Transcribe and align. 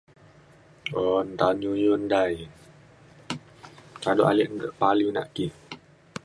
un 1.05 1.27
ta 1.39 1.47
iu 1.63 1.73
iu 1.83 1.93
dai. 2.11 2.35
kado 4.03 4.21
ale 4.29 4.43
de 4.61 4.67
paliu 4.79 5.09
nak 5.15 5.27
ki. 5.35 5.45